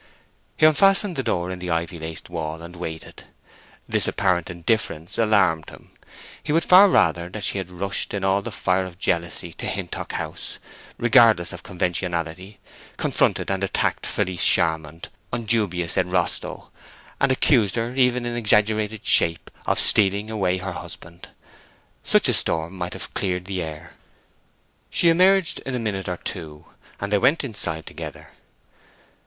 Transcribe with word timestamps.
He 0.57 0.65
unfastened 0.65 1.15
the 1.15 1.21
door 1.21 1.51
in 1.51 1.59
the 1.59 1.69
ivy 1.69 1.99
laced 1.99 2.27
wall, 2.27 2.63
and 2.63 2.75
waited. 2.75 3.25
This 3.87 4.07
apparent 4.07 4.49
indifference 4.49 5.19
alarmed 5.19 5.69
him. 5.69 5.91
He 6.41 6.51
would 6.51 6.63
far 6.63 6.89
rather 6.89 7.29
that 7.29 7.43
she 7.43 7.59
had 7.59 7.69
rushed 7.69 8.11
in 8.11 8.23
all 8.23 8.41
the 8.41 8.49
fire 8.51 8.87
of 8.87 8.97
jealousy 8.97 9.53
to 9.53 9.67
Hintock 9.67 10.13
House, 10.13 10.57
regardless 10.97 11.53
of 11.53 11.61
conventionality, 11.61 12.59
confronted 12.97 13.51
and 13.51 13.63
attacked 13.63 14.07
Felice 14.07 14.43
Charmond 14.43 15.09
unguibus 15.31 15.95
et 15.95 16.07
rostro, 16.07 16.71
and 17.19 17.31
accused 17.31 17.75
her 17.75 17.93
even 17.93 18.25
in 18.25 18.35
exaggerated 18.35 19.05
shape 19.05 19.51
of 19.67 19.77
stealing 19.79 20.31
away 20.31 20.57
her 20.57 20.71
husband. 20.71 21.27
Such 22.03 22.27
a 22.27 22.33
storm 22.33 22.73
might 22.75 22.93
have 22.93 23.13
cleared 23.13 23.45
the 23.45 23.61
air. 23.61 23.93
She 24.89 25.09
emerged 25.09 25.59
in 25.59 25.75
a 25.75 25.79
minute 25.79 26.09
or 26.09 26.17
two, 26.17 26.65
and 26.99 27.13
they 27.13 27.19
went 27.19 27.43
inside 27.43 27.85
together. 27.85 28.31